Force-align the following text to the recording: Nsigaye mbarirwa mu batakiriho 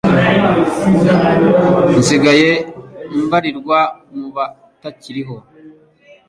Nsigaye 1.99 2.49
mbarirwa 3.25 3.79
mu 4.19 4.27
batakiriho 4.35 5.35